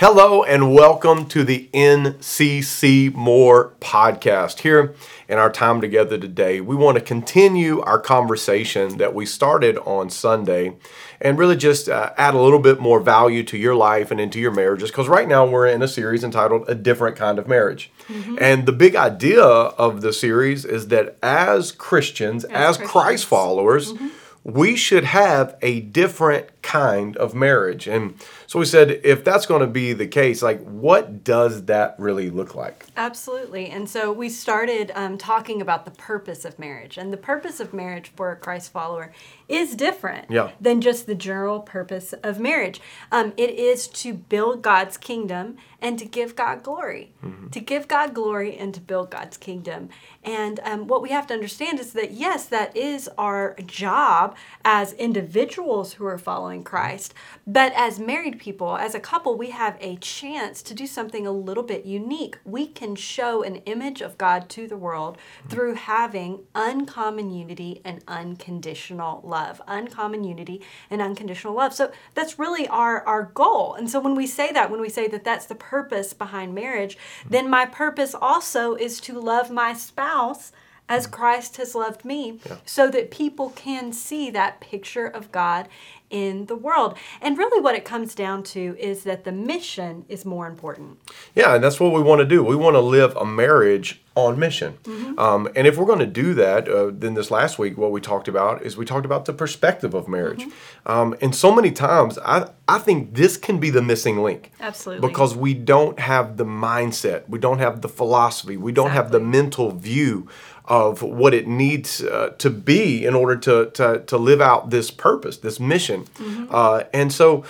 [0.00, 4.60] Hello and welcome to the NCC More podcast.
[4.60, 4.94] Here
[5.28, 10.08] in our time together today, we want to continue our conversation that we started on
[10.08, 10.74] Sunday
[11.20, 14.40] and really just uh, add a little bit more value to your life and into
[14.40, 17.90] your marriages because right now we're in a series entitled A Different Kind of Marriage.
[18.08, 18.38] Mm-hmm.
[18.40, 22.90] And the big idea of the series is that as Christians, as, as Christians.
[22.90, 24.08] Christ followers, mm-hmm
[24.44, 27.86] we should have a different kind of marriage.
[27.86, 28.14] And
[28.46, 32.30] so we said, if that's going to be the case, like what does that really
[32.30, 32.86] look like?
[32.96, 33.70] Absolutely.
[33.70, 36.98] And so we started um, talking about the purpose of marriage.
[36.98, 39.12] And the purpose of marriage for a Christ follower
[39.48, 40.50] is different yeah.
[40.60, 42.80] than just the general purpose of marriage.
[43.10, 47.48] Um, it is to build God's kingdom and to give God glory, mm-hmm.
[47.48, 49.88] to give God glory and to build God's kingdom.
[50.22, 54.92] And um, what we have to understand is that, yes, that is our job as
[54.94, 57.14] individuals who are following Christ.
[57.46, 61.32] But as married people, as a couple, we have a chance to do something a
[61.32, 62.38] little bit unique.
[62.44, 65.16] We can show an image of God to the world
[65.48, 69.62] through having uncommon unity and unconditional love.
[69.66, 71.72] Uncommon unity and unconditional love.
[71.72, 73.74] So that's really our, our goal.
[73.74, 76.98] And so when we say that, when we say that that's the purpose behind marriage,
[77.28, 80.52] then my purpose also is to love my spouse
[80.90, 82.56] as Christ has loved me, yeah.
[82.66, 85.68] so that people can see that picture of God
[86.10, 86.96] in the world.
[87.20, 90.98] And really, what it comes down to is that the mission is more important.
[91.34, 92.42] Yeah, and that's what we want to do.
[92.42, 94.76] We want to live a marriage on mission.
[94.82, 95.18] Mm-hmm.
[95.18, 98.00] Um, and if we're going to do that, uh, then this last week, what we
[98.00, 100.40] talked about is we talked about the perspective of marriage.
[100.40, 100.90] Mm-hmm.
[100.90, 104.52] Um, and so many times, I, I think this can be the missing link.
[104.60, 105.08] Absolutely.
[105.08, 109.02] Because we don't have the mindset, we don't have the philosophy, we don't exactly.
[109.04, 110.28] have the mental view
[110.66, 114.90] of what it needs uh, to be in order to, to, to live out this
[114.90, 115.99] purpose, this mission.
[116.04, 116.46] Mm-hmm.
[116.50, 117.44] Uh, and so,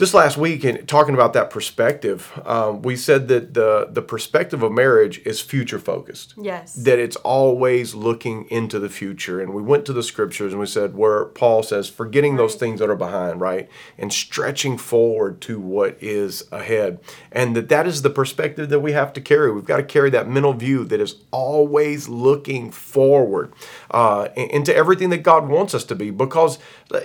[0.00, 4.62] this last week and talking about that perspective um, we said that the the perspective
[4.62, 6.74] of marriage is future focused yes.
[6.74, 9.40] That it's always looking into the future.
[9.40, 12.38] And we went to the scriptures and we said where paul says forgetting right.
[12.38, 13.68] those things that are behind right?
[13.98, 17.00] And stretching forward to what is ahead.
[17.30, 19.52] And that that is the perspective that we have to carry.
[19.52, 23.52] We've got to carry that mental view that is always looking forward
[23.90, 26.10] uh, into everything that god wants us to be.
[26.10, 26.58] Because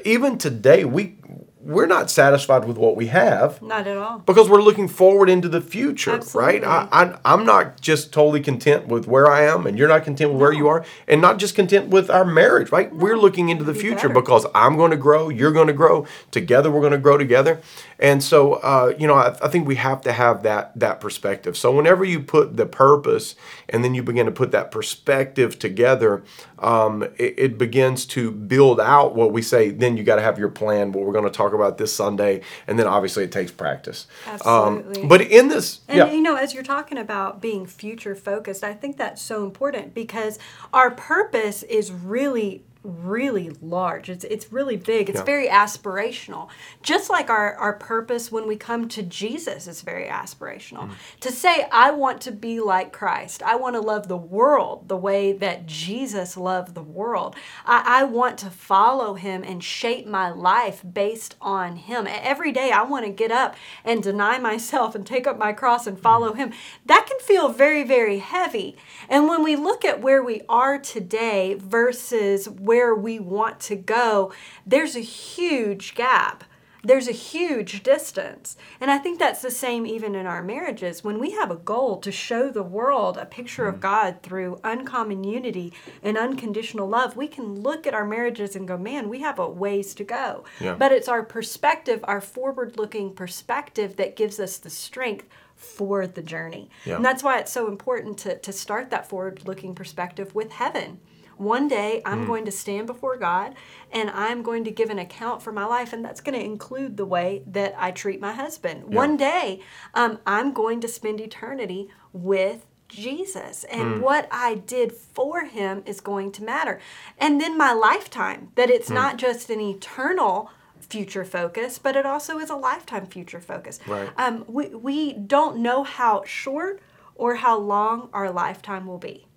[0.04, 1.18] even today we
[1.66, 3.60] we're not satisfied with what we have.
[3.60, 4.20] Not at all.
[4.20, 6.60] Because we're looking forward into the future, Absolutely.
[6.60, 6.88] right?
[6.92, 10.30] I, I, am not just totally content with where I am, and you're not content
[10.30, 10.44] with no.
[10.44, 12.94] where you are, and not just content with our marriage, right?
[12.94, 13.04] No.
[13.04, 16.70] We're looking into the future because I'm going to grow, you're going to grow, together
[16.70, 17.60] we're going to grow together.
[17.98, 21.58] And so, uh, you know, I, I think we have to have that that perspective.
[21.58, 23.36] So whenever you put the purpose
[23.70, 26.24] and then you begin to put that perspective together,
[26.60, 29.72] um, it, it begins to build out what we say.
[29.72, 30.92] Then you got to have your plan.
[30.92, 34.08] What we're going to talk about this Sunday, and then obviously it takes practice.
[34.28, 35.02] Um, Absolutely.
[35.04, 36.12] Um, but in this, and yeah.
[36.12, 40.40] you know, as you're talking about being future focused, I think that's so important because
[40.74, 44.10] our purpose is really really large.
[44.10, 45.10] It's it's really big.
[45.10, 45.26] It's yeah.
[45.26, 46.50] very aspirational.
[46.84, 50.90] Just like our, our purpose when we come to Jesus is very aspirational.
[50.90, 50.94] Mm.
[51.22, 53.42] To say I want to be like Christ.
[53.44, 57.36] I want to love the world the way that Jesus loved the world.
[57.66, 62.08] I, I want to follow him and shape my life based on him.
[62.08, 65.88] Every day I want to get up and deny myself and take up my cross
[65.88, 66.38] and follow mm.
[66.38, 66.54] him.
[66.86, 68.78] That can feel very, very heavy.
[69.10, 73.76] And when we look at where we are today versus where where we want to
[73.78, 74.34] go,
[74.66, 76.44] there's a huge gap.
[76.84, 78.58] There's a huge distance.
[78.82, 81.02] And I think that's the same even in our marriages.
[81.02, 83.80] When we have a goal to show the world a picture of mm.
[83.80, 85.72] God through uncommon unity
[86.04, 89.50] and unconditional love, we can look at our marriages and go, man, we have a
[89.50, 90.44] ways to go.
[90.60, 90.76] Yeah.
[90.76, 96.22] But it's our perspective, our forward looking perspective, that gives us the strength for the
[96.22, 96.70] journey.
[96.84, 96.98] Yeah.
[96.98, 101.00] And that's why it's so important to, to start that forward looking perspective with heaven.
[101.38, 102.28] One day I'm mm.
[102.28, 103.56] going to stand before God
[103.92, 106.98] and I'm going to give an account for my life, and that's going to include
[106.98, 108.86] the way that I treat my husband.
[108.90, 108.96] Yeah.
[108.96, 109.62] One day
[109.94, 114.02] um, I'm going to spend eternity with Jesus and mm.
[114.02, 116.80] what I did for him is going to matter.
[117.18, 118.96] And then my lifetime, that it's mm.
[118.96, 123.80] not just an eternal future focus, but it also is a lifetime future focus.
[123.88, 124.10] Right.
[124.18, 126.82] Um, we, we don't know how short
[127.16, 129.28] or how long our lifetime will be.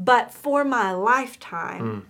[0.00, 2.02] But for my lifetime, mm.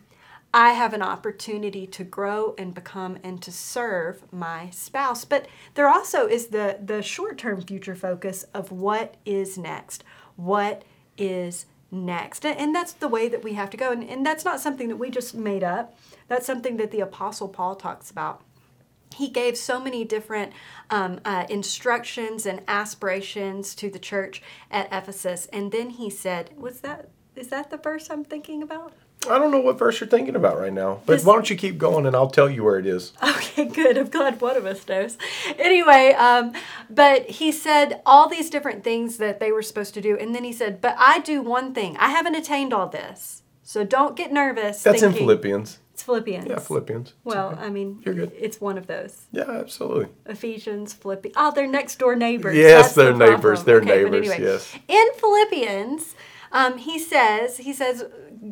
[0.55, 5.25] I have an opportunity to grow and become and to serve my spouse.
[5.25, 10.05] But there also is the, the short term future focus of what is next.
[10.37, 10.85] What
[11.19, 12.47] is next?
[12.47, 13.91] And that's the way that we have to go.
[13.91, 15.99] And, and that's not something that we just made up,
[16.29, 18.43] that's something that the Apostle Paul talks about
[19.17, 20.53] he gave so many different
[20.89, 24.41] um, uh, instructions and aspirations to the church
[24.71, 25.47] at Ephesus.
[25.53, 28.93] And then he said, "Was that is that the verse I'm thinking about?"
[29.29, 31.57] I don't know what verse you're thinking about right now, but This- why don't you
[31.57, 33.13] keep going and I'll tell you where it is.
[33.23, 33.99] Okay, good.
[33.99, 35.19] I'm glad one of us knows.
[35.59, 36.53] Anyway, um,
[36.89, 40.45] but he said all these different things that they were supposed to do, and then
[40.45, 41.97] he said, "But I do one thing.
[41.99, 45.79] I haven't attained all this, so don't get nervous." That's in Philippians.
[45.93, 46.47] It's Philippians.
[46.49, 47.09] Yeah, Philippians.
[47.09, 47.61] It's Well, okay.
[47.65, 48.33] I mean, You're good.
[48.39, 49.27] It's one of those.
[49.33, 50.07] Yeah, absolutely.
[50.25, 51.37] Ephesians, Philippians.
[51.39, 52.57] Oh, they're next door neighbors.
[52.57, 53.63] Yes, That's they're neighbors.
[53.63, 53.67] problem.
[53.67, 54.75] They're Okay, neighbors, yes.
[54.89, 56.15] In Philippians,
[56.53, 58.05] um, he says, he says,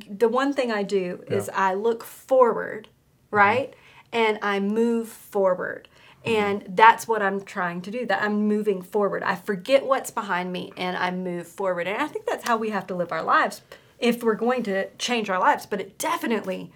[0.08, 2.88] the one thing I do is I look forward,
[3.30, 3.74] right,
[4.12, 5.88] and I move forward.
[6.24, 8.04] And that's what I'm trying to do.
[8.04, 9.22] That I'm moving forward.
[9.22, 11.86] I forget what's behind me and I move forward.
[11.86, 13.62] And I think that's how we have to live our lives
[13.98, 15.64] if we're going to change our lives.
[15.64, 16.70] But it definitely,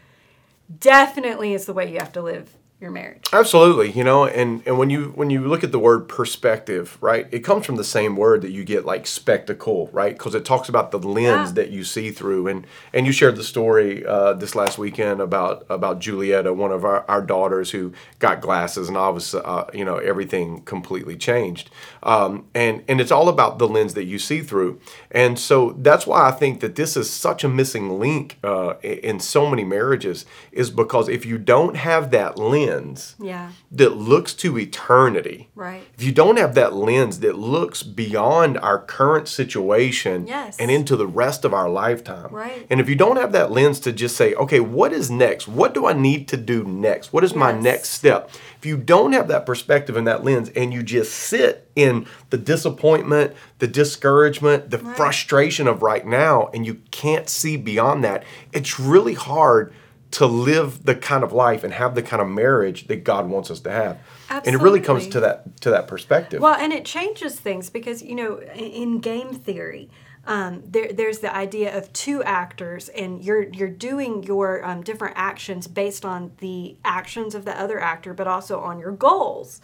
[0.79, 3.23] definitely is the way you have to live your marriage.
[3.33, 7.29] Absolutely, you know, and and when you when you look at the word perspective, right,
[7.31, 10.69] it comes from the same word that you get like spectacle, right, because it talks
[10.69, 11.55] about the lens Yeah.
[11.55, 15.65] that you see through, and and you shared the story uh, this last weekend about
[15.71, 19.97] about Julietta, one of our, our daughters who got glasses, and obviously, uh, you know,
[19.99, 21.71] everything completely changed,
[22.03, 24.81] um, and and it's all about the lens that you see through,
[25.13, 29.21] and so that's why I think that this is such a missing link uh, in
[29.21, 32.72] so many marriages, is because if you don't have that lens
[33.19, 33.51] Yeah.
[33.71, 35.49] that looks to eternity.
[35.55, 35.83] Right.
[35.97, 40.57] If you don't have that lens that looks beyond our current situation Yes.
[40.59, 42.29] and into the rest of our lifetime.
[42.31, 42.67] Right.
[42.71, 45.49] And if you don't have that lens to just say, okay, what is next?
[45.49, 47.13] What do I need to do next?
[47.13, 48.31] What is my next step?
[48.59, 52.39] If you don't have that perspective and that lens and you just sit in the
[52.39, 54.97] disappointment, the discouragement, the Right.
[54.97, 59.73] frustration of right now, and you can't see beyond that, it's really hard
[60.13, 63.51] to live the kind of life and have the kind of marriage that God wants
[63.51, 63.99] us to have.
[64.29, 66.41] And it really comes to that to that perspective.
[66.41, 69.91] Well, and it changes things because you know, in, in game theory,
[70.27, 75.15] um, there, there's the idea of two actors, and you're you're doing your um, different
[75.17, 79.61] actions based on the actions of the other actor, but also on your goals.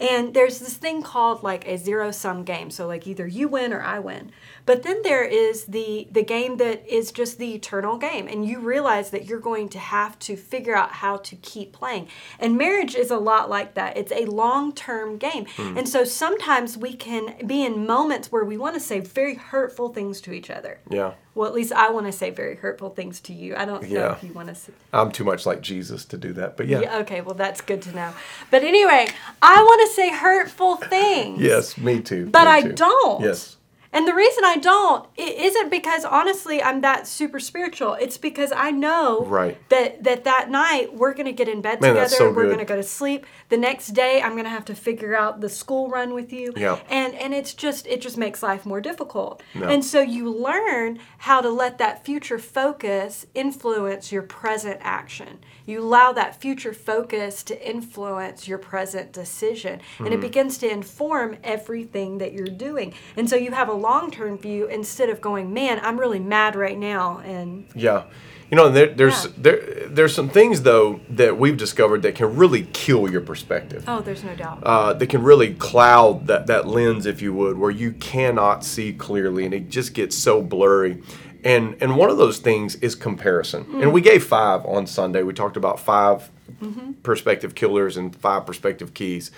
[0.00, 2.70] And there's this thing called like a zero sum game.
[2.70, 4.32] So like either you win or I win.
[4.68, 8.58] But then there is the the game that is just the eternal game, and you
[8.58, 12.08] realize that you're going to have to figure out how to keep playing.
[12.38, 13.96] And marriage is a lot like that.
[13.96, 15.78] It's a long term game, hmm.
[15.78, 19.88] and so sometimes we can be in moments where we want to say very hurtful
[19.88, 20.80] things to each other.
[20.90, 21.14] yeah.
[21.38, 23.54] Well, at least I want to say very hurtful things to you.
[23.54, 24.56] I don't know if you want to.
[24.56, 26.56] Say, I'm too much like Jesus to do that.
[26.56, 26.80] But yeah.
[26.80, 28.12] yeah, okay, well that's good to know.
[28.50, 29.06] But anyway,
[29.40, 31.40] I want to say hurtful things.
[31.40, 32.26] Yes, me too.
[32.26, 32.72] But me I too.
[32.72, 33.22] don't.
[33.22, 33.56] Yes.
[33.92, 37.94] And the reason I don't i- isn't because honestly I'm that super spiritual.
[37.94, 39.56] It's because I know Right.
[39.70, 42.08] that that that night we're gonna get in bed Man, together.
[42.14, 42.50] so we're good.
[42.52, 43.24] gonna go to sleep.
[43.48, 46.52] The next day I'm gonna have to figure out the school run with you.
[46.56, 46.78] Yeah.
[46.90, 49.42] And and it's just it just makes life more difficult.
[49.54, 49.66] No.
[49.68, 55.38] And so you learn how to let that future focus influence your present action.
[55.64, 59.80] You allow that future focus to influence your present decision.
[59.98, 60.14] And Hmm.
[60.14, 62.94] it begins to inform everything that you're doing.
[63.16, 66.56] And so you have a long term view instead of going, man, I'm really mad
[66.56, 67.18] right now.
[67.24, 68.02] And Yeah.
[68.50, 69.30] You know, there, there's Yeah.
[69.36, 69.60] there
[69.90, 73.84] there's some things though that we've discovered that can really kill your perspective.
[73.86, 74.60] oh, there's no doubt.
[74.62, 78.92] uh, that can really cloud that, that lens, if you would, where you cannot see
[78.92, 81.02] clearly and it just gets so blurry.
[81.44, 83.66] And and one of those things is comparison.
[83.82, 85.22] And we gave five on Sunday.
[85.22, 86.30] We talked about 5
[87.02, 89.30] perspective killers and five perspective keys.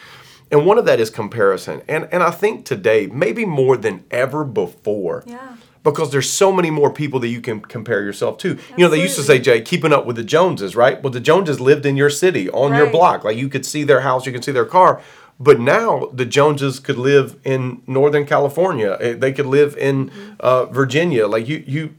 [0.50, 1.82] And one of that is comparison.
[1.88, 5.56] And and I think today, maybe more than ever before, Yeah.
[5.84, 8.48] because there's so many more people that you can compare yourself to.
[8.76, 11.00] You know, they used to say, Jay, keeping up with the Joneses, right?
[11.02, 13.22] Well, the Joneses lived in your city, on your block.
[13.24, 15.00] Like you could see their house, you could see their car.
[15.38, 18.98] But now the Joneses could live in Northern California.
[19.00, 20.32] Eh, They could live in Mm-hmm.
[20.40, 21.26] uh, Virginia.
[21.28, 21.94] Like you, you,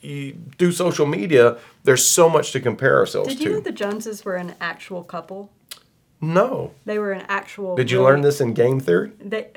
[0.00, 1.58] you do social media.
[1.84, 3.34] There's so much to compare ourselves to.
[3.34, 3.50] Did to.
[3.50, 5.50] you know the Joneses were an actual couple?
[6.20, 6.72] No.
[6.84, 7.76] They were an actual.
[7.76, 9.12] Did you learn this in game theory?
[9.20, 9.48] They.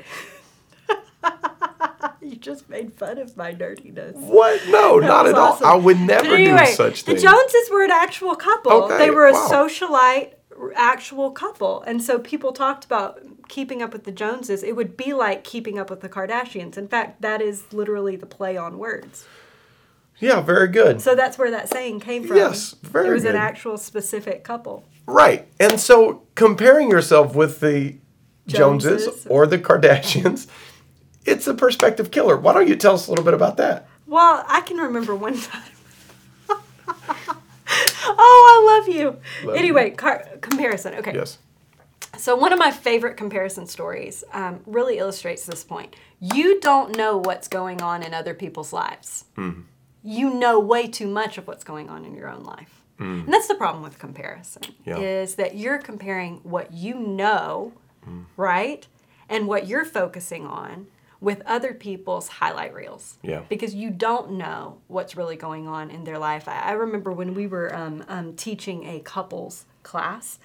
[2.20, 4.16] you just made fun of my nerdiness.
[4.16, 4.60] What?
[4.68, 5.58] No, That not at all.
[5.64, 7.16] I would never anyway, do such the.
[7.16, 8.72] Joneses were an actual couple.
[8.84, 9.48] Okay, They were a wow.
[9.50, 10.34] socialite
[10.76, 11.82] actual couple.
[11.82, 14.62] And so people talked about keeping up with the Joneses.
[14.62, 16.76] It would be like keeping up with the Kardashians.
[16.78, 19.26] In fact, that is literally the play on words.
[20.18, 21.00] Yeah, very good.
[21.00, 22.36] So that's where that saying came from.
[22.36, 23.10] Yes, very good.
[23.10, 23.34] It was good.
[23.34, 24.84] an actual specific couple.
[25.06, 25.48] Right.
[25.58, 27.96] And so comparing yourself with the
[28.46, 29.26] Joneses, Joneses.
[29.28, 30.46] or the Kardashians,
[31.24, 32.36] it's a perspective killer.
[32.36, 33.88] Why don't you tell us a little bit about that?
[34.06, 35.62] Well, I can remember one time.
[36.48, 37.24] oh,
[38.08, 39.18] I love you.
[39.44, 40.94] Love anyway, car- comparison.
[40.94, 41.14] Okay.
[41.14, 41.38] Yes.
[42.18, 45.96] So, one of my favorite comparison stories um, really illustrates this point.
[46.20, 49.24] You don't know what's going on in other people's lives.
[49.36, 49.62] Mm-hmm.
[50.04, 52.81] You know way too much of what's going on in your own life.
[53.02, 54.98] And that's the problem with comparison Yeah.
[54.98, 57.72] is that you're comparing what you know,
[58.36, 58.86] right?
[59.28, 60.86] And what you're focusing on
[61.20, 63.18] with other people's highlight reels.
[63.22, 63.42] Yeah.
[63.48, 66.48] Because you don't know what's really going on in their life.
[66.48, 70.38] I, I remember when we were um, um, teaching a couples class.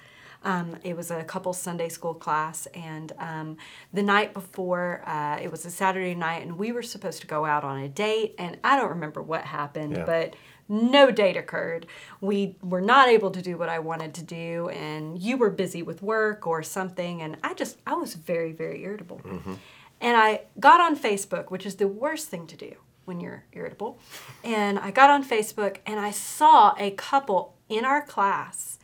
[0.44, 3.56] Um, it was a couple Sunday school class, and um,
[3.92, 7.44] the night before, uh, it was a Saturday night, and we were supposed to go
[7.44, 8.34] out on a date.
[8.38, 10.04] And I don't remember what happened, Yeah.
[10.04, 10.34] but
[10.68, 11.86] no date occurred.
[12.20, 15.82] We were not able to do what I wanted to do, and you were busy
[15.82, 19.20] with work or something, and I just, I was very, very irritable.
[20.00, 22.74] And I got on Facebook, which is the worst thing to do
[23.06, 23.98] when you're irritable.
[24.44, 28.77] And I got on Facebook and I saw a couple in our class,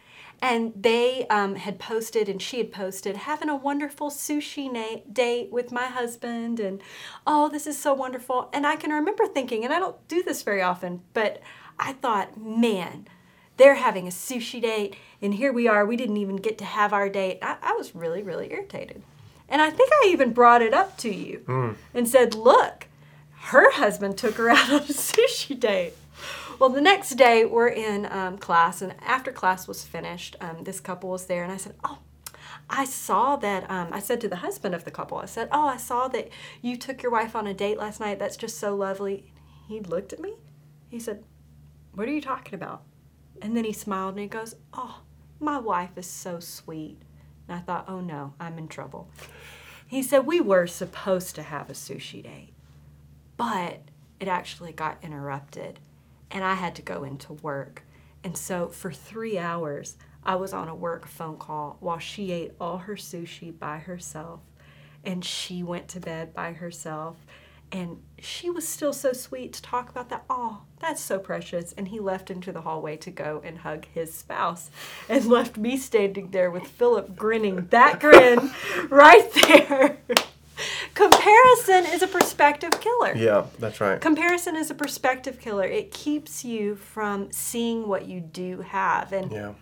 [0.44, 5.50] and they um, had posted, and she had posted, having a wonderful sushi na- date
[5.50, 6.82] with my husband, and
[7.26, 8.50] oh, this is so wonderful.
[8.52, 11.40] And I can remember thinking, and I don't do this very often, but
[11.78, 13.08] I thought, man,
[13.56, 15.86] they're having a sushi date, and here we are.
[15.86, 17.38] We didn't even get to have our date.
[17.40, 19.02] I, I was really, really irritated.
[19.48, 21.42] And I think I even brought it up to you
[21.94, 22.88] and said, look,
[23.30, 25.94] her husband took her out on a sushi date.
[26.58, 30.80] Well, the next day we're in um, class, and after class was finished, um, this
[30.80, 31.98] couple was there, and I said, oh,
[32.70, 33.68] I saw that.
[33.70, 36.30] Um, I said to the husband of the couple, I said, Oh, I saw that
[36.62, 38.18] you took your wife on a date last night.
[38.18, 39.32] That's just so lovely.
[39.68, 40.34] He looked at me.
[40.88, 41.24] He said,
[41.92, 42.82] What are you talking about?
[43.42, 45.02] And then he smiled and he goes, Oh,
[45.40, 47.02] my wife is so sweet.
[47.48, 49.10] And I thought, Oh no, I'm in trouble.
[49.86, 52.54] He said, We were supposed to have a sushi date,
[53.36, 53.82] but
[54.20, 55.80] it actually got interrupted
[56.34, 57.84] and I had to go into work.
[58.22, 62.52] And so for three hours, I was on a work phone call while she ate
[62.60, 64.40] all her sushi by herself
[65.04, 67.16] and she went to bed by herself.
[67.72, 70.24] And she was still so sweet to talk about that.
[70.30, 71.72] Oh, that's so precious.
[71.72, 74.70] And he left into the hallway to go and hug his spouse
[75.08, 78.50] and left me standing there with Philip grinning that grin
[78.88, 79.98] right there.
[80.94, 83.14] Comparison is a perspective killer.
[83.16, 84.00] Yeah, that's right.
[84.00, 85.64] Comparison is a perspective killer.
[85.64, 89.12] It keeps you from seeing what you do have.
[89.12, 89.52] And, Yeah,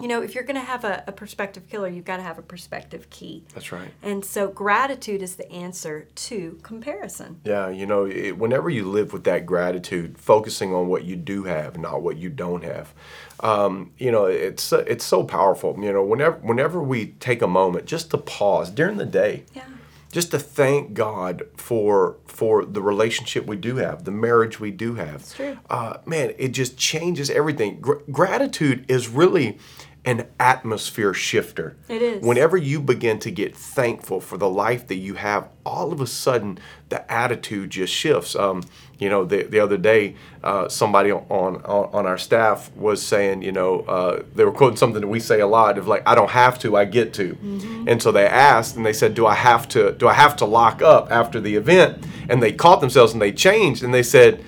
[0.00, 2.38] you know, if you're going to have a, a perspective killer, you've got to have
[2.38, 3.44] a perspective key.
[3.54, 3.88] that's right.
[4.02, 7.40] And so gratitude is the answer to comparison.
[7.44, 11.44] Yeah, you know, it, whenever you live with that gratitude, focusing on what you do
[11.44, 12.92] have, not what you don't have,
[13.40, 15.76] um, you know, it's it's so powerful.
[15.82, 19.64] You know, whenever whenever we take a moment just to pause during the day, Yeah.
[20.12, 24.94] Just to thank God for for the relationship we do have, the marriage we do
[24.94, 25.16] have.
[25.16, 25.58] It's true.
[25.68, 27.80] Uh, man, it just changes everything.
[27.80, 29.58] Gr- gratitude is really
[30.04, 31.76] an atmosphere shifter.
[31.88, 32.22] It is.
[32.22, 36.06] Whenever you begin to get thankful for the life that you have, all of a
[36.06, 36.58] sudden
[36.90, 38.36] the attitude just shifts.
[38.36, 38.62] Um,
[38.98, 43.42] you know, the, the other day, uh, somebody on, on on our staff was saying,
[43.42, 46.14] you know, uh, they were quoting something that we say a lot of like, "I
[46.14, 47.88] don't have to, I get to," Mm-hmm.
[47.88, 49.92] and so they asked and they said, "Do I have to?
[49.92, 53.32] Do I have to lock up after the event?" And they caught themselves and they
[53.32, 54.42] changed and they said,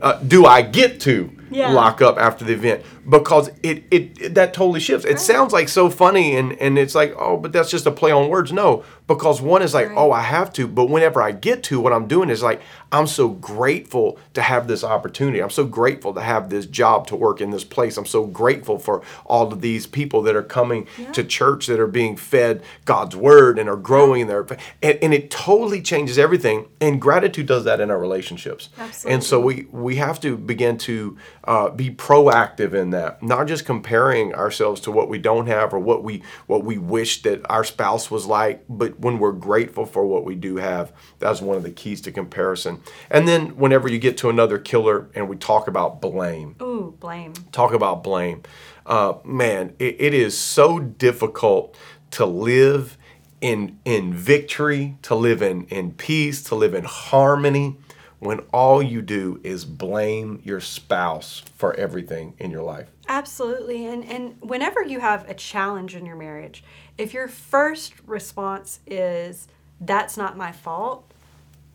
[0.00, 1.70] uh, "Do I get to?" Yeah.
[1.72, 5.04] lock up after the event because it, it, it- that totally shifts.
[5.04, 8.10] It sounds like so funny and and it's like oh but that's just a play
[8.10, 8.54] on words.
[8.54, 9.98] No, because one is like Right.
[9.98, 12.60] oh I have to, but whenever I get to, what I'm doing is like
[12.92, 15.42] I'm so grateful to have this opportunity.
[15.42, 17.96] I'm so grateful to have this job to work in this place.
[17.96, 21.86] I'm so grateful for all of these people that are coming to church that are
[21.86, 24.46] being fed God's word and are growing in their
[24.82, 26.66] and, and it totally changes everything.
[26.80, 28.68] And gratitude does that in our relationships.
[29.10, 33.64] And so we we have to begin to uh, be proactive in that, not just
[33.64, 37.64] comparing ourselves to what we don't have or what we what we wish that our
[37.64, 41.62] spouse was like, but when we're grateful for what we do have, that's one of
[41.62, 42.80] the keys to comparison.
[43.10, 47.34] And then whenever you get to another killer and we talk about blame, Ooh, blame.
[47.52, 48.42] talk about blame.
[48.86, 51.76] Uh, man, it, it is so difficult
[52.12, 52.96] to live
[53.40, 57.76] in in victory, to live in in peace, to live in harmony
[58.20, 62.88] when all you do is blame your spouse for everything in your life.
[63.08, 63.84] Absolutely.
[63.86, 66.62] And and whenever you have a challenge in your marriage,
[66.98, 69.48] if your first response is
[69.80, 71.10] that's not my fault,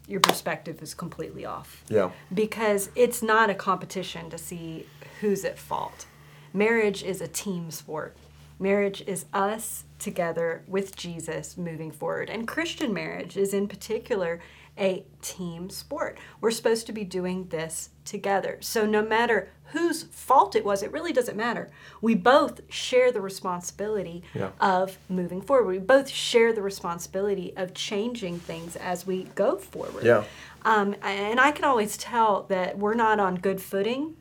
[0.08, 1.84] your perspective is completely off.
[1.90, 2.12] Yeah.
[2.34, 4.86] Because it's not a competition to see
[5.20, 6.06] who's at fault.
[6.54, 8.16] Marriage is a team sport.
[8.60, 12.30] Marriage is us together with Jesus moving forward.
[12.30, 14.40] And Christian marriage is, in particular,
[14.78, 16.18] a team sport.
[16.40, 18.58] We're supposed to be doing this together.
[18.62, 21.70] So, no matter whose fault it was, it really doesn't matter.
[22.02, 24.52] We both share the responsibility Yeah.
[24.62, 25.68] of moving forward.
[25.68, 30.06] We both share the responsibility of changing things as we go forward.
[30.06, 30.24] Yeah.
[30.64, 34.16] Um, and I can always tell that we're not on good footing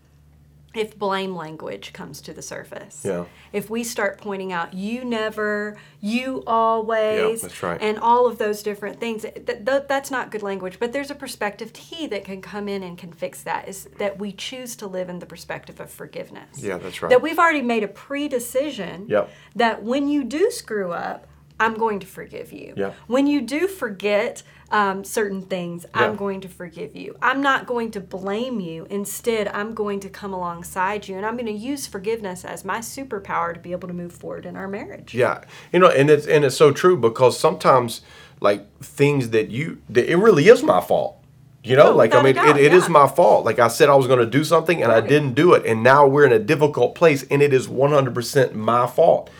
[0.76, 3.02] if blame language comes to the surface.
[3.04, 3.24] Yeah.
[3.52, 7.80] If we start pointing out, you never, you always, Yeah, that's right.
[7.80, 10.78] and all of those different things, th- th- that's not good language.
[10.78, 14.18] But there's a perspective T that can come in and can fix that is that
[14.18, 16.58] we choose to live in the perspective of forgiveness.
[16.62, 17.10] Yeah, that's right.
[17.10, 19.30] That we've already made a pre decision Yep.
[19.56, 21.26] that when you do screw up,
[21.58, 22.74] I'm going to forgive you.
[22.76, 22.92] Yeah.
[23.06, 26.02] When you do forget um, certain things, Yeah.
[26.04, 27.16] I'm going to forgive you.
[27.22, 28.86] I'm not going to blame you.
[28.90, 32.78] Instead, I'm going to come alongside you and I'm going to use forgiveness as my
[32.80, 35.14] superpower to be able to move forward in our marriage.
[35.14, 38.00] Yeah, you know, and it's and it's so true because sometimes
[38.40, 41.18] like things that you that it really is my fault.
[41.62, 42.90] You know, Oh, like I mean, it, doubt, it is yeah.
[42.90, 43.44] my fault.
[43.44, 45.82] Like I said, I was going to do something and I didn't do it, and
[45.82, 49.30] now we're in a difficult place, and it is one hundred percent my fault.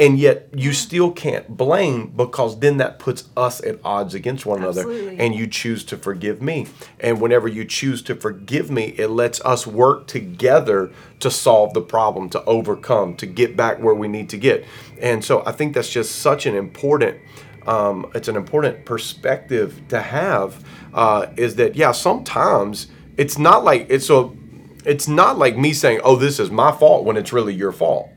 [0.00, 4.60] And yet, you still can't blame because then that puts us at odds against one
[4.60, 6.66] another, and you choose to forgive me.
[6.98, 11.82] And whenever you choose to forgive me, it lets us work together to solve the
[11.82, 14.64] problem, to overcome, to get back where we need to get.
[15.00, 17.18] And so I think that's just such an important.
[17.66, 20.64] Um, it's an important perspective to have.
[20.94, 21.92] Uh, is that yeah?
[21.92, 24.36] Sometimes it's not like it's so.
[24.84, 28.08] It's not like me saying, "Oh, this is my fault," when it's really your fault.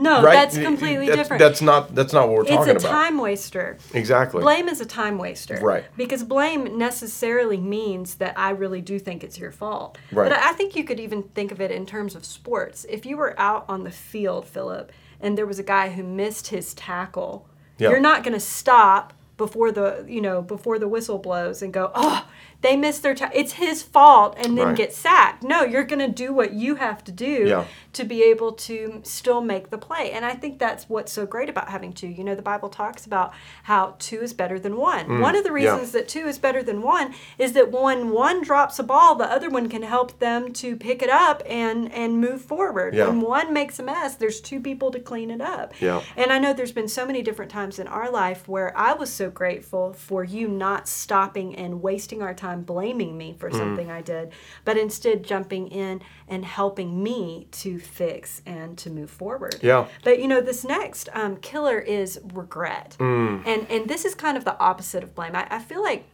[0.00, 0.32] No, Right?
[0.34, 1.40] that's completely different.
[1.40, 1.92] That's not.
[1.94, 2.76] That's not what we're it's talking about.
[2.76, 3.78] It's a time waster.
[3.92, 4.40] Exactly.
[4.42, 5.58] Blame is a time waster.
[5.60, 5.84] Right.
[5.96, 9.98] Because blame necessarily means that I really do think it's your fault.
[10.12, 10.30] Right.
[10.30, 12.86] But I think you could even think of it in terms of sports.
[12.88, 16.46] If you were out on the field, Philip, and there was a guy who missed
[16.48, 17.90] his tackle, Yeah.
[17.90, 21.90] you're not going to stop before the you know before the whistle blows and go
[21.94, 22.28] oh
[22.60, 24.76] they missed their it's his fault and then Right.
[24.76, 27.64] get sacked no you're going to do what you have to do Yeah.
[27.94, 30.10] to be able to still make the play.
[30.12, 32.06] And I think that's what's so great about having two.
[32.08, 33.32] You know, the Bible talks about
[33.64, 35.20] how two is better than one.
[35.20, 35.72] one of the Mm, yeah.
[35.72, 39.24] reasons that two is better than one is that when one drops a ball, the
[39.30, 42.94] other one can help them to pick it up and and move forward.
[42.94, 43.06] Yeah.
[43.08, 45.72] When one makes a mess, there's two people to clean it up.
[45.80, 46.02] Yeah.
[46.16, 49.12] And I know there's been so many different times in our life where I was
[49.12, 53.38] so grateful for you not stopping and wasting our time blaming me Mm.
[53.40, 54.32] for something I did,
[54.64, 59.56] but instead jumping in and helping me to fix and to move forward.
[59.62, 59.86] Yeah.
[60.04, 63.42] But you know, this next um, killer is regret, Mm.
[63.46, 65.34] and and this is kind of the opposite of blame.
[65.34, 66.04] I, I feel like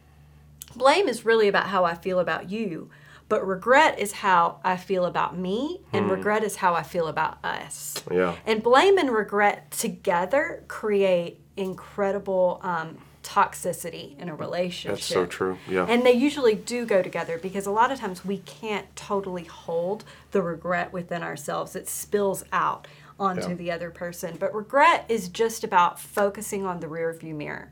[0.75, 2.89] blame is really about how I feel about you,
[3.27, 7.43] but regret is how I feel about me, and regret is how I feel about
[7.43, 7.95] us.
[8.07, 8.13] Hmm.
[8.13, 8.35] Yeah.
[8.45, 14.97] And blame and regret together create incredible um, toxicity in a relationship.
[14.97, 15.57] That's so true.
[15.67, 15.85] Yeah.
[15.89, 20.03] And they usually do go together because a lot of times we can't totally hold
[20.31, 21.75] the regret within ourselves.
[21.75, 22.87] It spills out
[23.19, 23.55] onto Yeah.
[23.55, 24.35] the other person.
[24.39, 27.71] But regret is just about focusing on the rear view mirror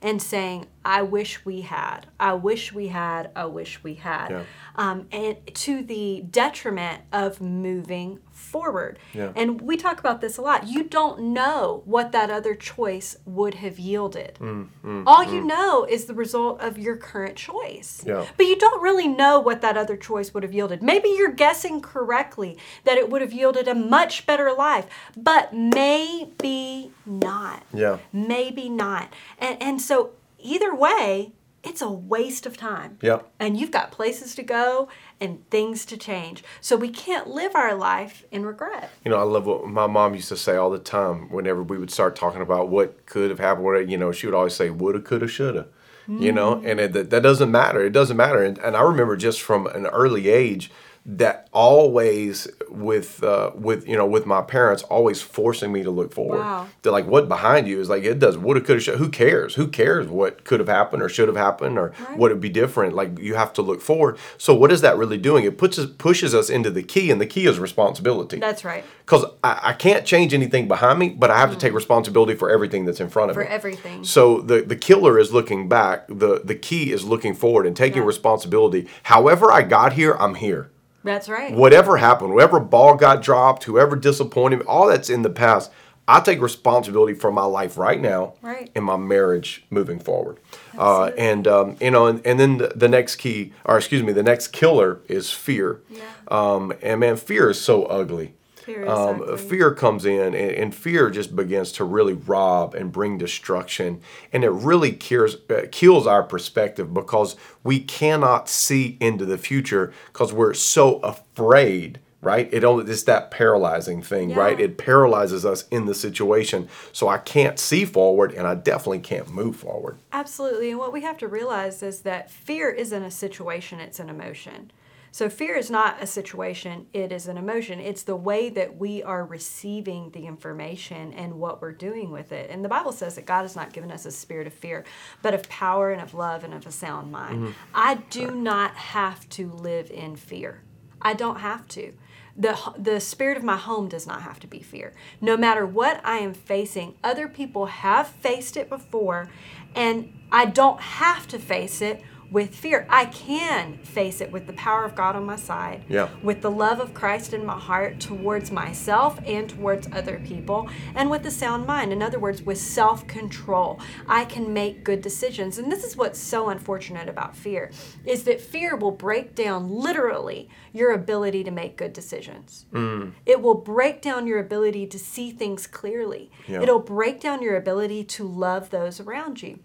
[0.00, 4.30] and saying, I wish we had, I wish we had, I wish we had.
[4.30, 4.44] Yeah.
[4.76, 8.98] Um, and to the detriment of moving forward.
[9.12, 9.32] Yeah.
[9.36, 10.66] And we talk about this a lot.
[10.68, 14.36] You don't know what that other choice would have yielded.
[14.40, 18.02] Mm, All you know is the result of your current choice.
[18.06, 18.24] Yeah.
[18.36, 20.82] But you don't really know what that other choice would have yielded.
[20.82, 26.92] Maybe you're guessing correctly that it would have yielded a much better life, but maybe
[27.04, 27.62] not.
[27.74, 27.98] Yeah.
[28.12, 29.12] Maybe not.
[29.38, 32.98] And and so either way, it's a waste of time.
[33.02, 33.30] Yep.
[33.38, 34.88] And you've got places to go
[35.20, 36.44] and things to change.
[36.60, 38.90] So we can't live our life in regret.
[39.04, 41.30] You know, I love what my mom used to say all the time.
[41.30, 44.34] Whenever we would start talking about what could have happened, what you know, she would
[44.34, 45.68] always say, "Woulda, coulda, shoulda."
[46.10, 46.70] You know, mm.
[46.70, 47.84] and it, that, that doesn't matter.
[47.84, 48.42] It doesn't matter.
[48.42, 50.70] And, and I remember just from an early age
[51.10, 56.12] that always with uh, with you know with my parents always forcing me to look
[56.12, 56.40] forward.
[56.40, 56.66] Wow.
[56.82, 58.98] They're like, "What behind you is like it does woulda, coulda.
[58.98, 59.54] Who cares?
[59.54, 62.18] Who cares what could have happened or should have happened or Right.
[62.18, 62.94] would it be different?
[62.94, 64.18] Like you have to look forward.
[64.36, 65.44] So what is that really doing?
[65.44, 68.84] It puts us, pushes us into the key, and the key is responsibility That's right.
[69.06, 72.50] because I, I can't change anything behind me, but I have to take responsibility for
[72.50, 73.40] everything that's in front of Mm.
[73.40, 73.50] For me.
[73.54, 74.04] everything.
[74.04, 76.06] So the the killer is looking back.
[76.08, 78.08] the The key is looking forward and taking Yeah.
[78.08, 78.86] responsibility.
[79.04, 80.70] However I got here, I'm here.
[81.08, 81.54] That's right.
[81.54, 85.72] Whatever happened, whatever ball got dropped, whoever disappointed me, all that's in the past.
[86.06, 88.70] I take responsibility for my life right now Right.
[88.74, 90.38] and my marriage moving forward.
[90.76, 94.12] Uh, and um, you know, and, and then the, the next key, or excuse me,
[94.12, 95.80] the next killer is fear.
[95.90, 96.02] Yeah.
[96.28, 98.34] Um, and man, fear is so ugly.
[98.76, 99.48] Um, exactly.
[99.48, 104.00] fear comes in, and, and fear just begins to really rob and bring destruction,
[104.32, 109.92] and it really kills uh, kills our perspective because we cannot see into the future
[110.12, 112.00] because we're so afraid.
[112.20, 114.58] Right, it only it's that paralyzing thing, right?
[114.58, 119.28] It paralyzes us in the situation, so I can't see forward, and I definitely can't
[119.28, 119.98] move forward.
[120.12, 120.70] Absolutely.
[120.70, 124.72] And what we have to realize is that fear isn't a situation, it's an emotion.
[125.10, 127.80] So fear is not a situation, it is an emotion.
[127.80, 132.50] It's the way that we are receiving the information and what we're doing with it.
[132.50, 134.84] And the Bible says that God has not given us a spirit of fear,
[135.22, 137.38] but of power and of love and of a sound mind.
[137.38, 137.52] Mm-hmm.
[137.74, 140.62] I do not have to live in fear.
[141.00, 141.92] I don't have to.
[142.36, 144.94] The, the spirit of my home does not have to be fear.
[145.20, 149.28] No matter what I am facing, other people have faced it before,
[149.74, 152.86] and I don't have to face it with fear.
[152.90, 156.08] I can face it with the power of God on my side, Yeah.
[156.22, 161.10] with the love of Christ in my heart towards myself and towards other people, and
[161.10, 161.92] with a sound mind.
[161.92, 163.80] In other words, with self control.
[164.06, 165.58] I can make good decisions.
[165.58, 167.70] And this is what's so unfortunate about fear
[168.04, 172.66] is that fear will break down literally your ability to make good decisions.
[172.72, 173.12] Mm.
[173.26, 176.30] It will break down your ability to see things clearly.
[176.46, 176.62] Yeah.
[176.62, 179.60] It'll break down your ability to love those around you.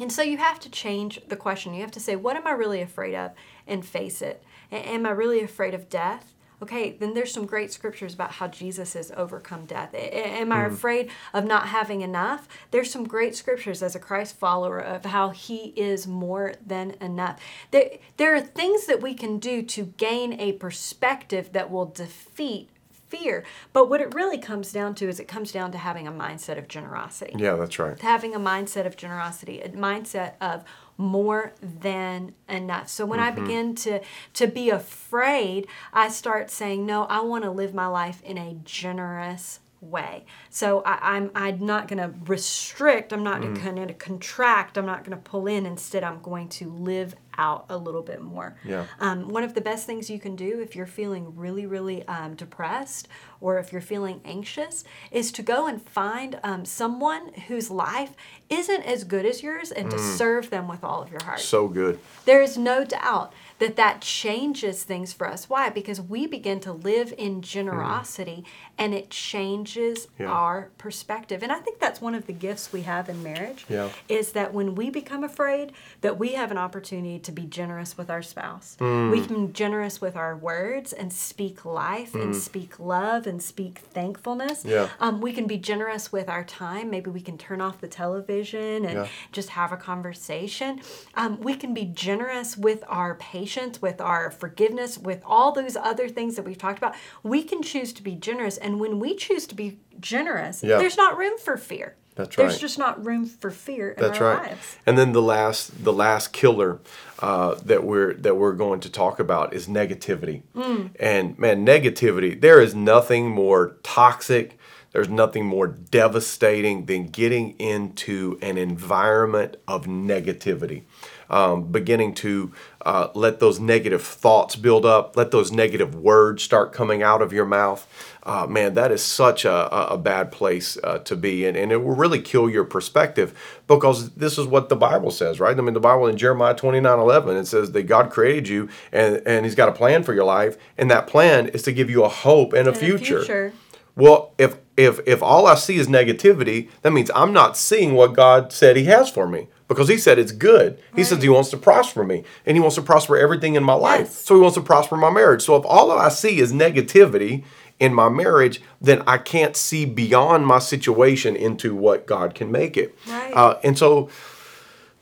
[0.00, 1.74] And so you have to change the question.
[1.74, 3.32] You have to say, what am I really afraid of?
[3.66, 4.42] And face it.
[4.72, 6.34] Am I really afraid of death?
[6.62, 9.94] Okay, then there's some great scriptures about how Jesus has overcome death.
[9.94, 10.74] Am I mm-hmm.
[10.74, 12.48] afraid of not having enough?
[12.70, 17.40] There's some great scriptures as a Christ follower of how he is more than enough.
[17.70, 22.68] There, there are things that we can do to gain a perspective that will defeat
[23.10, 23.44] fear.
[23.72, 26.56] But what it really comes down to is it comes down to having a mindset
[26.58, 28.00] of generosity Yeah, that's right.
[28.00, 30.64] having a mindset of generosity, a mindset of
[30.96, 32.88] more than enough.
[32.88, 33.44] So when I mm-hmm.
[33.44, 34.00] begin to
[34.34, 38.54] to be afraid, I start saying, "No, I want to live my life in a
[38.64, 43.12] generous way." So I, I'm I'm not going to restrict.
[43.12, 43.98] I'm not going to mm.
[43.98, 44.76] contract.
[44.76, 45.64] I'm not going to pull in.
[45.64, 48.54] Instead, I'm going to live out a little bit more.
[48.64, 48.84] Yeah.
[49.00, 52.34] Um, one of the best things you can do if you're feeling really, really um,
[52.34, 53.08] depressed
[53.40, 58.12] or if you're feeling anxious is to go and find um, someone whose life
[58.50, 61.40] isn't as good as yours and to serve them with all of your heart.
[61.40, 61.98] So good.
[62.26, 65.48] There is no doubt that that changes things for us.
[65.48, 65.70] Why?
[65.70, 68.44] Because we begin to live in generosity
[68.76, 70.26] and it changes Yeah.
[70.30, 71.42] our perspective.
[71.42, 73.88] And I think that's one of the gifts we have in marriage Yeah.
[74.08, 78.10] is that when we become afraid, that we have an opportunity to be generous with
[78.10, 78.76] our spouse.
[78.80, 79.10] Mm.
[79.10, 83.78] We can be generous with our words and speak life and speak love and speak
[83.78, 84.64] thankfulness.
[84.64, 84.88] Yeah.
[85.00, 86.90] Um, we can be generous with our time.
[86.90, 89.06] Maybe we can turn off the television and Yeah.
[89.32, 90.80] just have a conversation.
[91.14, 96.08] Um, we can be generous with our patience, with our forgiveness, with all those other
[96.08, 96.94] things that we've talked about.
[97.22, 98.56] We can choose to be generous.
[98.56, 100.78] And when we choose to be generous, Yeah.
[100.78, 101.96] there's not room for fear.
[102.16, 102.48] That's right.
[102.48, 104.48] There's just not room for fear in That's our right.
[104.50, 104.76] lives.
[104.84, 106.80] And then the last the last killer
[107.20, 110.42] uh, that we're that we're going to talk about is negativity.
[110.54, 110.90] Mm.
[110.98, 112.40] And man, negativity.
[112.40, 114.58] There is nothing more toxic.
[114.92, 120.82] There's nothing more devastating than getting into an environment of negativity.
[121.28, 122.52] Um, beginning to
[122.84, 127.32] uh, let those negative thoughts build up, let those negative words start coming out of
[127.32, 127.86] your mouth.
[128.24, 131.54] Uh, man, that is such a, a- a bad place uh, to be in.
[131.54, 135.56] And it will really kill your perspective because this is what the Bible says, right?
[135.56, 139.22] I mean, the Bible in Jeremiah 29 11, it says that God created you and,
[139.24, 140.56] and He's got a plan for your life.
[140.76, 143.18] And that plan is to give you a hope and a the future.
[143.20, 143.52] future.
[143.94, 148.14] Well, if if if all I see is negativity, that means I'm not seeing what
[148.14, 150.80] God said He has for me because He said it's good.
[150.96, 153.74] He says He wants to prosper me and He wants to prosper everything in my
[153.74, 154.06] life.
[154.06, 154.24] Yes.
[154.24, 155.42] So He wants to prosper my marriage.
[155.42, 157.44] So if all I see is negativity
[157.78, 162.76] in my marriage, then I can't see beyond my situation into what God can make
[162.76, 162.96] it.
[163.08, 163.32] Right.
[163.32, 164.10] Uh, and so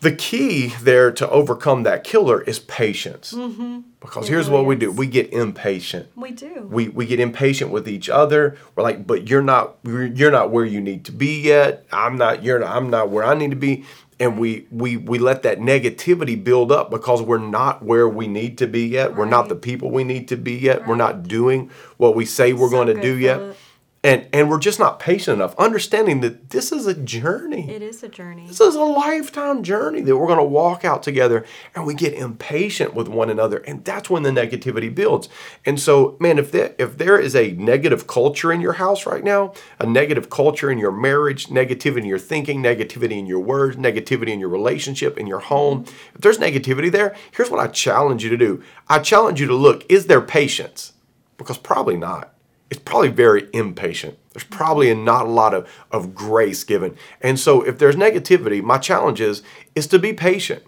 [0.01, 3.33] the key there to overcome that killer is patience.
[3.33, 3.81] Mm-hmm.
[4.01, 6.69] Because It here's really what we do: we get impatient We do.
[6.71, 8.57] we we get impatient with each other.
[8.77, 11.85] We're like, but you're not you're not where you need to be yet.
[11.93, 13.85] I'm not you're not, I'm not where I need to be.
[14.21, 18.57] And we we we let that negativity build up because we're not where we need
[18.59, 19.17] to be yet.
[19.17, 20.87] We're not the people we need to be yet.
[20.87, 23.39] We're not doing what we say we're So going to do yet.
[23.39, 23.57] Philip.
[24.05, 27.69] And and we're just not patient enough, understanding that this is a journey.
[27.69, 28.47] It is a journey.
[28.47, 32.15] This is a lifetime journey that we're going to walk out together and we get
[32.15, 35.29] impatient with one another and that's when the negativity builds.
[35.67, 39.25] And so, man, if there, if there is a negative culture in your house right
[39.25, 43.77] now, a negative culture in your marriage, negativity in your thinking, negativity in your words,
[43.77, 46.15] negativity in your relationship, in your home, mm-hmm.
[46.15, 48.63] if there's negativity there, here's what I challenge you to do.
[48.89, 50.93] I challenge you to look, is there patience?
[51.37, 52.33] Because probably not.
[52.71, 54.19] It's probably very impatient.
[54.33, 56.97] There's probably not a lot of, of grace given.
[57.21, 59.43] And so if there's negativity, my challenge is
[59.75, 60.63] is to be patient.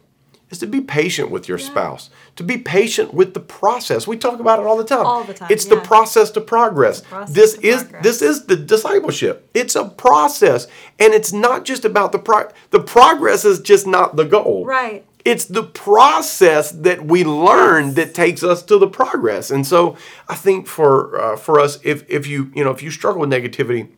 [0.50, 1.66] Is to be patient with your yeah.
[1.66, 4.08] spouse, to be patient with the process.
[4.08, 5.06] We talk about it all the time.
[5.06, 5.46] All the time.
[5.48, 5.76] It's yeah.
[5.76, 7.02] the process to progress.
[7.02, 8.02] Process this to is progress.
[8.02, 9.48] this is the discipleship.
[9.54, 10.66] It's a process,
[10.98, 12.48] and it's not just about the pro.
[12.70, 14.66] The progress is just not the goal.
[14.66, 15.06] Right.
[15.24, 19.50] It's the process that we learn that takes us to the progress.
[19.50, 19.96] And so
[20.28, 23.30] I think for uh, for us, if if you you know if you struggle with
[23.30, 23.88] negativity,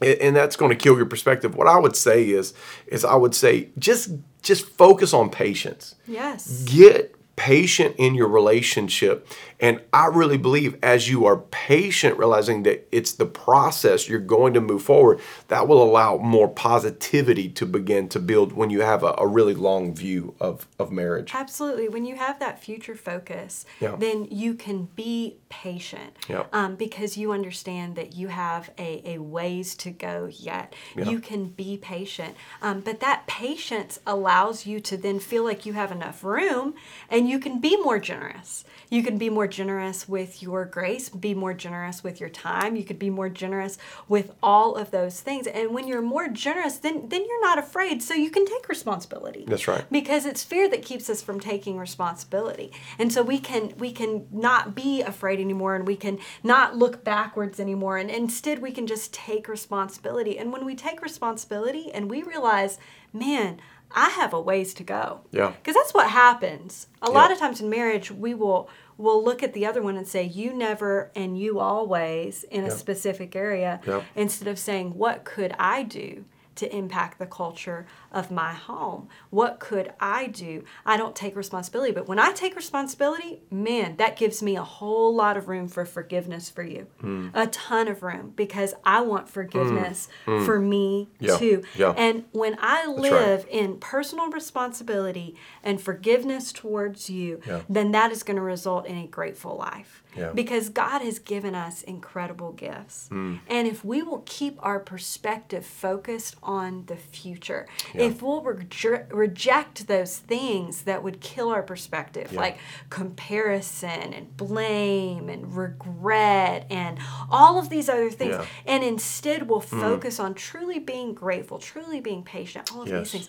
[0.00, 1.54] and that's going to kill your perspective.
[1.54, 2.54] What I would say is
[2.86, 4.10] is I would say just
[4.42, 5.94] just focus on patience.
[6.06, 6.64] Yes.
[6.64, 9.26] Get patient in your relationship.
[9.60, 14.54] And I really believe as you are patient, realizing that it's the process you're going
[14.54, 19.02] to move forward, that will allow more positivity to begin to build when you have
[19.02, 21.32] a, a really long view of, of marriage.
[21.34, 21.88] Absolutely.
[21.88, 23.96] When you have that future focus, yeah.
[23.96, 26.44] then you can be patient yeah.
[26.52, 30.74] um, because you understand that you have a, a ways to go yet.
[30.96, 31.08] Yeah.
[31.08, 32.36] You can be patient.
[32.62, 36.74] Um, but that patience allows you to then feel like you have enough room
[37.10, 38.64] and you can be more generous.
[38.90, 42.76] You can be more generous with your grace, be more generous with your time.
[42.76, 45.46] You could be more generous with all of those things.
[45.46, 48.02] And when you're more generous, then then you're not afraid.
[48.02, 49.44] So you can take responsibility.
[49.46, 49.84] That's right.
[49.90, 52.72] Because it's fear that keeps us from taking responsibility.
[52.98, 57.02] And so we can we can not be afraid anymore and we can not look
[57.02, 57.96] backwards anymore.
[57.98, 60.38] And instead we can just take responsibility.
[60.38, 62.78] And when we take responsibility and we realize,
[63.12, 65.20] man, I have a ways to go.
[65.30, 65.52] Yeah.
[65.52, 66.88] Because that's what happens.
[67.02, 67.14] A yeah.
[67.14, 70.24] lot of times in marriage, we will will look at the other one and say
[70.24, 74.02] you never and you always in a specific area yeah.
[74.14, 76.24] instead of saying what could I do
[76.58, 79.08] to impact the culture of my home?
[79.30, 80.64] What could I do?
[80.84, 85.14] I don't take responsibility, but when I take responsibility, man, that gives me a whole
[85.14, 86.86] lot of room for forgiveness for you.
[87.02, 87.30] Mm.
[87.34, 90.44] A ton of room because I want forgiveness mm.
[90.44, 91.36] for me yeah.
[91.36, 91.62] too.
[91.76, 91.94] Yeah.
[91.96, 93.52] And when I live right.
[93.52, 97.62] in personal responsibility and forgiveness towards you, yeah.
[97.68, 100.02] then that is going to result in a grateful life.
[100.16, 100.32] Yeah.
[100.32, 103.08] Because God has given us incredible gifts.
[103.12, 103.40] Mm.
[103.46, 108.02] And if we will keep our perspective focused on the future, yeah.
[108.02, 108.66] if we'll re-
[109.10, 112.40] reject those things that would kill our perspective, yeah.
[112.40, 112.58] like
[112.90, 116.98] comparison and blame and regret and
[117.30, 119.80] all of these other things, and instead we'll mm.
[119.80, 120.24] focus mm.
[120.24, 123.12] on truly being grateful, truly being patient, all of yes.
[123.12, 123.28] these things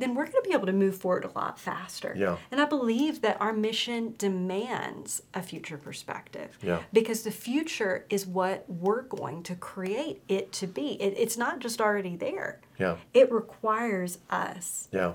[0.00, 2.14] then we're going to be able to move forward a lot faster.
[2.16, 2.36] Yeah.
[2.50, 6.58] And I believe that our mission demands a future perspective.
[6.62, 6.80] Yeah.
[6.92, 11.00] Because the future is what we're going to create it to be.
[11.00, 12.60] It, it's not just already there.
[12.80, 12.96] Yeah.
[13.12, 14.88] It requires us.
[14.90, 15.12] Yeah.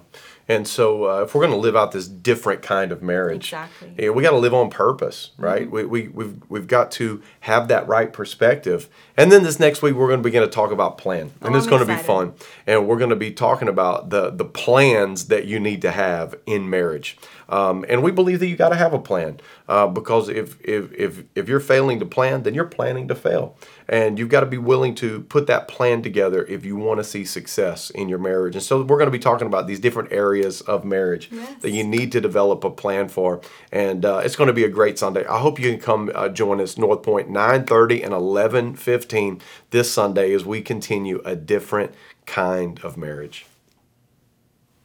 [0.47, 3.95] And so uh, if we're going to live out this different kind of marriage, exactly.
[3.97, 5.63] Yeah, we got to live on purpose, right?
[5.63, 5.71] Mm-hmm.
[5.71, 8.87] We, we, we've, we've got to have that right perspective.
[9.17, 11.31] And then this next week, we're going to begin to talk about plan.
[11.41, 11.97] And oh, it's I'm going excited.
[11.97, 12.33] to be fun.
[12.67, 16.35] And we're going to be talking about the, the plans that you need to have
[16.45, 17.17] in marriage.
[17.49, 20.91] Um, and we believe that you got to have a plan uh, because if, if,
[20.93, 23.57] if, if you're failing to plan, then you're planning to fail.
[23.87, 27.03] And you've got to be willing to put that plan together if you want to
[27.03, 28.55] see success in your marriage.
[28.55, 31.61] And so we're going to be talking about these different areas of marriage yes.
[31.61, 33.41] that you need to develop a plan for.
[33.71, 35.25] And uh, it's going to be a great Sunday.
[35.25, 40.33] I hope you can come uh, join us North Point 9:30 and 11:15 this Sunday
[40.33, 41.93] as we continue a different
[42.25, 43.45] kind of marriage.